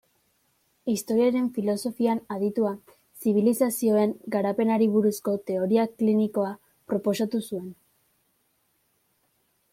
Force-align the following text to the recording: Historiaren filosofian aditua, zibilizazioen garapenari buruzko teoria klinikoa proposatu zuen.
Historiaren 0.91 1.49
filosofian 1.57 2.21
aditua, 2.35 2.71
zibilizazioen 3.25 4.15
garapenari 4.37 4.89
buruzko 4.97 5.37
teoria 5.51 5.87
klinikoa 6.01 6.51
proposatu 6.95 7.45
zuen. 7.51 7.71